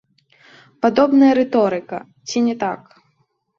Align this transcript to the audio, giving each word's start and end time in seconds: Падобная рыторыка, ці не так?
Падобная 0.85 1.29
рыторыка, 1.39 1.97
ці 2.29 2.37
не 2.49 2.59
так? 2.67 2.81